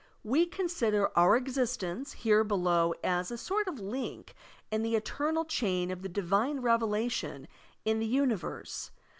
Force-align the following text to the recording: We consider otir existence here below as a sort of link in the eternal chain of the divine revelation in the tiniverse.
We 0.23 0.47
consider 0.47 1.11
otir 1.15 1.37
existence 1.37 2.13
here 2.13 2.43
below 2.43 2.95
as 3.03 3.29
a 3.29 3.37
sort 3.37 3.67
of 3.67 3.79
link 3.79 4.33
in 4.71 4.81
the 4.81 4.95
eternal 4.95 5.45
chain 5.45 5.91
of 5.91 6.01
the 6.01 6.09
divine 6.09 6.61
revelation 6.61 7.47
in 7.85 7.99
the 7.99 8.11
tiniverse. 8.11 8.89